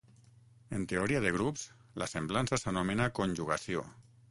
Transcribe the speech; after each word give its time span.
En 0.77 0.87
teoria 0.93 1.21
de 1.25 1.33
grups, 1.35 1.67
la 2.03 2.09
semblança 2.15 2.61
s'anomena 2.65 3.09
conjugació. 3.23 3.89